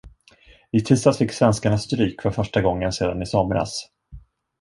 I 0.73 0.81
tisdags 0.83 1.17
fick 1.17 1.31
svenskarna 1.31 1.77
stryk 1.77 2.21
för 2.21 2.31
första 2.31 2.61
gången 2.61 2.91
sedan 2.93 3.21
i 3.21 3.25
somras. 3.25 3.89